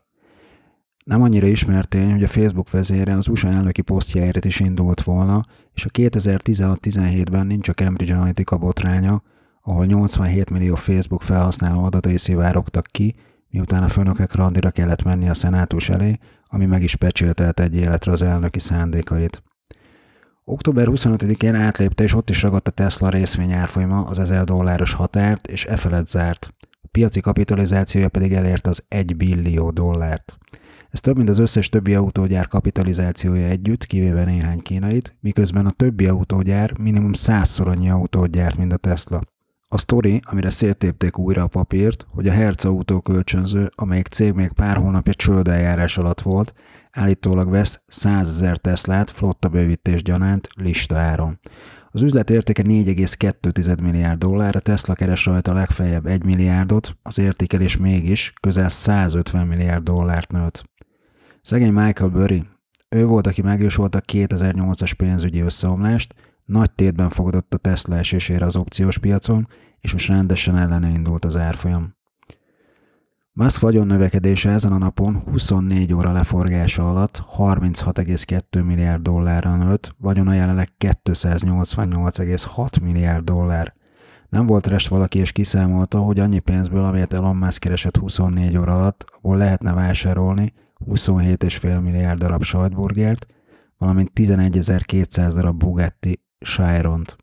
Nem 1.04 1.22
annyira 1.22 1.46
ismert 1.46 1.94
hogy 1.94 2.22
a 2.22 2.28
Facebook 2.28 2.70
vezére 2.70 3.16
az 3.16 3.28
USA 3.28 3.48
elnöki 3.48 3.82
posztjáért 3.82 4.44
is 4.44 4.60
indult 4.60 5.02
volna, 5.02 5.44
és 5.74 5.84
a 5.84 5.88
2016-17-ben 5.88 7.46
nincs 7.46 7.68
a 7.68 7.72
Cambridge 7.72 8.14
Analytica 8.14 8.56
botránya, 8.56 9.22
ahol 9.62 9.86
87 9.86 10.50
millió 10.50 10.74
Facebook 10.74 11.22
felhasználó 11.22 11.84
adatai 11.84 12.16
szivárogtak 12.16 12.86
ki, 12.90 13.14
miután 13.50 13.82
a 13.82 13.88
főnökek 13.88 14.34
randira 14.34 14.70
kellett 14.70 15.02
menni 15.02 15.28
a 15.28 15.34
szenátus 15.34 15.88
elé, 15.88 16.18
ami 16.44 16.66
meg 16.66 16.82
is 16.82 16.96
pecséltelt 16.96 17.60
egy 17.60 17.76
életre 17.76 18.12
az 18.12 18.22
elnöki 18.22 18.58
szándékait. 18.58 19.42
Október 20.50 20.86
25-én 20.90 21.54
átlépte 21.54 22.02
és 22.02 22.14
ott 22.14 22.30
is 22.30 22.42
ragadt 22.42 22.68
a 22.68 22.70
Tesla 22.70 23.08
részvény 23.08 23.52
árfolyama 23.52 24.04
az 24.04 24.18
1000 24.18 24.44
dolláros 24.44 24.92
határt, 24.92 25.46
és 25.46 25.64
e 25.64 25.76
felett 25.76 26.08
zárt. 26.08 26.54
piaci 26.90 27.20
kapitalizációja 27.20 28.08
pedig 28.08 28.32
elérte 28.32 28.70
az 28.70 28.84
1 28.88 29.16
billió 29.16 29.70
dollárt. 29.70 30.38
Ez 30.90 31.00
több, 31.00 31.16
mint 31.16 31.28
az 31.28 31.38
összes 31.38 31.68
többi 31.68 31.94
autógyár 31.94 32.48
kapitalizációja 32.48 33.46
együtt, 33.46 33.86
kivéve 33.86 34.24
néhány 34.24 34.58
kínait, 34.58 35.16
miközben 35.20 35.66
a 35.66 35.70
többi 35.70 36.06
autógyár 36.06 36.78
minimum 36.78 37.12
százszor 37.12 37.68
annyi 37.68 37.90
autót 37.90 38.30
gyárt, 38.30 38.56
mint 38.56 38.72
a 38.72 38.76
Tesla. 38.76 39.20
A 39.72 39.78
sztori, 39.78 40.20
amire 40.24 40.50
széttépték 40.50 41.18
újra 41.18 41.42
a 41.42 41.46
papírt, 41.46 42.06
hogy 42.08 42.28
a 42.28 42.32
Hertz 42.32 42.64
autó 42.64 43.00
kölcsönző, 43.00 43.70
amelyik 43.74 44.06
cég 44.06 44.32
még 44.32 44.52
pár 44.52 44.76
hónapja 44.76 45.14
csődeljárás 45.14 45.98
alatt 45.98 46.20
volt, 46.20 46.52
állítólag 46.90 47.50
vesz 47.50 47.80
100 47.86 48.28
ezer 48.28 48.58
Teslát 48.58 49.10
flotta 49.10 49.48
bővítés 49.48 50.02
gyanánt 50.02 50.48
lista 50.54 50.96
áron. 50.96 51.40
Az 51.90 52.02
üzlet 52.02 52.30
értéke 52.30 52.62
4,2 52.62 53.82
milliárd 53.82 54.18
dollár, 54.18 54.56
a 54.56 54.60
Tesla 54.60 54.94
keres 54.94 55.24
rajta 55.24 55.52
legfeljebb 55.52 56.06
1 56.06 56.24
milliárdot, 56.24 56.96
az 57.02 57.18
értékelés 57.18 57.76
mégis 57.76 58.32
közel 58.40 58.68
150 58.68 59.46
milliárd 59.46 59.82
dollárt 59.82 60.32
nőtt. 60.32 60.64
Szegény 61.42 61.72
Michael 61.72 62.10
Burry, 62.10 62.46
ő 62.88 63.06
volt, 63.06 63.26
aki 63.26 63.42
megjósolta 63.42 63.98
a 63.98 64.12
2008-as 64.12 64.92
pénzügyi 64.96 65.40
összeomlást, 65.40 66.14
nagy 66.50 66.70
tétben 66.70 67.08
fogadott 67.08 67.54
a 67.54 67.56
Tesla 67.56 67.96
esésére 67.96 68.44
az 68.44 68.56
opciós 68.56 68.98
piacon, 68.98 69.48
és 69.80 69.92
most 69.92 70.08
rendesen 70.08 70.56
ellene 70.56 70.88
indult 70.88 71.24
az 71.24 71.36
árfolyam. 71.36 71.98
Musk 73.32 73.60
vagyon 73.60 73.86
növekedése 73.86 74.50
ezen 74.50 74.72
a 74.72 74.78
napon 74.78 75.16
24 75.16 75.92
óra 75.92 76.12
leforgása 76.12 76.90
alatt 76.90 77.22
36,2 77.36 78.64
milliárd 78.64 79.02
dollárra 79.02 79.56
nőtt, 79.56 79.94
vagyona 79.98 80.32
jelenleg 80.32 80.68
288,6 80.78 82.82
milliárd 82.82 83.24
dollár. 83.24 83.74
Nem 84.28 84.46
volt 84.46 84.66
rest 84.66 84.88
valaki 84.88 85.18
és 85.18 85.32
kiszámolta, 85.32 85.98
hogy 85.98 86.20
annyi 86.20 86.38
pénzből, 86.38 86.84
amelyet 86.84 87.12
Elon 87.12 87.36
Musk 87.36 87.60
keresett 87.60 87.96
24 87.96 88.56
óra 88.56 88.74
alatt, 88.74 89.04
abból 89.16 89.36
lehetne 89.36 89.72
vásárolni 89.72 90.52
27,5 90.86 91.82
milliárd 91.82 92.18
darab 92.18 92.42
sajtburgert, 92.42 93.26
valamint 93.78 94.10
11.200 94.14 95.32
darab 95.34 95.58
Bugatti 95.58 96.20
Chiron-t. 96.44 97.16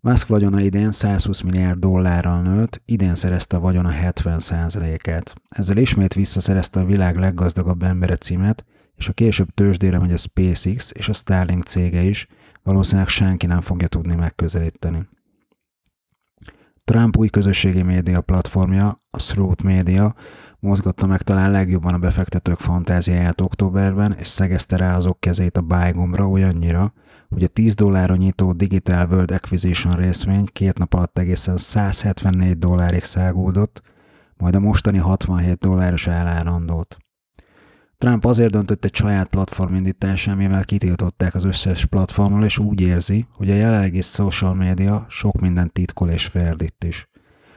Musk 0.00 0.28
vagyona 0.28 0.60
idén 0.60 0.92
120 0.92 1.40
milliárd 1.40 1.78
dollárral 1.78 2.42
nőtt, 2.42 2.82
idén 2.84 3.14
szerezte 3.14 3.56
a 3.56 3.60
vagyona 3.60 3.90
70%-át. 4.02 5.34
Ezzel 5.48 5.76
ismét 5.76 6.14
visszaszerezte 6.14 6.80
a 6.80 6.84
világ 6.84 7.16
leggazdagabb 7.16 7.82
embere 7.82 8.16
címet, 8.16 8.64
és 8.94 9.08
a 9.08 9.12
később 9.12 9.48
tőzsdére 9.54 9.98
megy 9.98 10.12
a 10.12 10.16
SpaceX 10.16 10.90
és 10.94 11.08
a 11.08 11.12
Starlink 11.12 11.64
cége 11.64 12.02
is, 12.02 12.26
valószínűleg 12.62 13.08
senki 13.08 13.46
nem 13.46 13.60
fogja 13.60 13.86
tudni 13.86 14.14
megközelíteni. 14.14 15.08
Trump 16.84 17.16
új 17.16 17.28
közösségi 17.28 17.82
média 17.82 18.20
platformja, 18.20 19.02
a 19.10 19.16
Throat 19.16 19.62
Media, 19.62 20.14
mozgatta 20.58 21.06
meg 21.06 21.22
talán 21.22 21.50
legjobban 21.50 21.94
a 21.94 21.98
befektetők 21.98 22.58
fantáziáját 22.58 23.40
októberben, 23.40 24.12
és 24.12 24.26
szegezte 24.26 24.76
rá 24.76 24.96
azok 24.96 25.20
kezét 25.20 25.56
a 25.56 25.60
buy 25.60 25.90
gombra 25.90 26.28
olyannyira, 26.28 26.92
hogy 27.34 27.42
a 27.42 27.48
10 27.48 27.74
dollárra 27.74 28.16
nyitó 28.16 28.52
Digital 28.52 29.06
World 29.10 29.30
Acquisition 29.30 29.96
részvény 29.96 30.44
két 30.52 30.78
nap 30.78 30.94
alatt 30.94 31.18
egészen 31.18 31.56
174 31.56 32.58
dollárig 32.58 33.02
szágódott, 33.02 33.82
majd 34.36 34.54
a 34.54 34.60
mostani 34.60 34.98
67 34.98 35.58
dolláros 35.58 36.06
elárandót. 36.06 36.96
Trump 37.98 38.24
azért 38.24 38.50
döntött 38.50 38.84
egy 38.84 38.94
saját 38.94 39.28
platform 39.28 39.74
indításán, 39.74 40.36
mivel 40.36 40.64
kitiltották 40.64 41.34
az 41.34 41.44
összes 41.44 41.86
platformról, 41.86 42.44
és 42.44 42.58
úgy 42.58 42.80
érzi, 42.80 43.26
hogy 43.32 43.50
a 43.50 43.54
jelenlegi 43.54 44.00
social 44.00 44.54
media 44.54 45.06
sok 45.08 45.40
mindent 45.40 45.72
titkol 45.72 46.10
és 46.10 46.26
ferdít 46.26 46.84
is. 46.84 47.08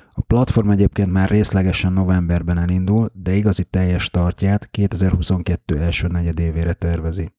A 0.10 0.22
platform 0.22 0.70
egyébként 0.70 1.12
már 1.12 1.30
részlegesen 1.30 1.94
novemberben 1.94 2.58
elindul, 2.58 3.10
de 3.14 3.34
igazi 3.34 3.64
teljes 3.64 4.10
tartját 4.10 4.68
2022 4.72 5.80
első 5.80 6.08
negyedévére 6.08 6.74
tervezi. 6.74 7.36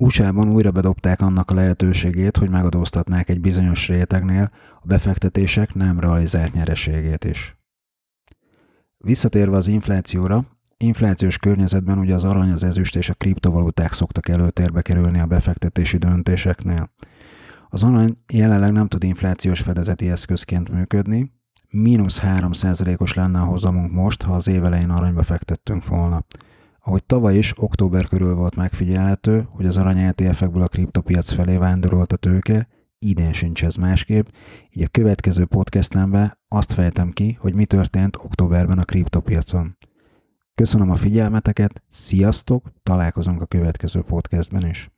USA-ban 0.00 0.48
újra 0.48 0.70
bedobták 0.70 1.20
annak 1.20 1.50
a 1.50 1.54
lehetőségét, 1.54 2.36
hogy 2.36 2.50
megadóztatnák 2.50 3.28
egy 3.28 3.40
bizonyos 3.40 3.88
rétegnél 3.88 4.50
a 4.74 4.86
befektetések 4.86 5.74
nem 5.74 6.00
realizált 6.00 6.52
nyereségét 6.52 7.24
is. 7.24 7.56
Visszatérve 8.98 9.56
az 9.56 9.66
inflációra, 9.66 10.44
inflációs 10.76 11.38
környezetben 11.38 11.98
ugye 11.98 12.14
az 12.14 12.24
arany, 12.24 12.50
az 12.50 12.62
ezüst 12.62 12.96
és 12.96 13.08
a 13.08 13.14
kriptovaluták 13.14 13.92
szoktak 13.92 14.28
előtérbe 14.28 14.82
kerülni 14.82 15.20
a 15.20 15.26
befektetési 15.26 15.96
döntéseknél. 15.96 16.90
Az 17.68 17.82
arany 17.82 18.16
jelenleg 18.32 18.72
nem 18.72 18.86
tud 18.86 19.02
inflációs 19.02 19.60
fedezeti 19.60 20.10
eszközként 20.10 20.68
működni, 20.68 21.32
mínusz 21.70 22.20
3%-os 22.22 23.14
lenne 23.14 23.40
a 23.40 23.44
hozamunk 23.44 23.92
most, 23.92 24.22
ha 24.22 24.34
az 24.34 24.48
évelején 24.48 24.90
aranyba 24.90 25.22
fektettünk 25.22 25.86
volna. 25.86 26.24
Ahogy 26.82 27.04
tavaly 27.04 27.36
is, 27.36 27.52
október 27.56 28.04
körül 28.04 28.34
volt 28.34 28.56
megfigyelhető, 28.56 29.48
hogy 29.50 29.66
az 29.66 29.76
arany 29.76 29.98
ETF-ekből 29.98 30.62
a 30.62 30.68
kriptopiac 30.68 31.30
felé 31.30 31.56
vándorolt 31.56 32.12
a 32.12 32.16
tőke, 32.16 32.68
idén 32.98 33.32
sincs 33.32 33.64
ez 33.64 33.74
másképp, 33.74 34.26
így 34.70 34.82
a 34.82 34.88
következő 34.88 35.44
podcastemben 35.44 36.38
azt 36.48 36.72
fejtem 36.72 37.10
ki, 37.10 37.36
hogy 37.40 37.54
mi 37.54 37.64
történt 37.64 38.16
októberben 38.16 38.78
a 38.78 38.84
kriptopiacon. 38.84 39.76
Köszönöm 40.54 40.90
a 40.90 40.96
figyelmeteket, 40.96 41.82
sziasztok, 41.88 42.72
találkozunk 42.82 43.40
a 43.40 43.46
következő 43.46 44.00
podcastben 44.00 44.66
is. 44.66 44.90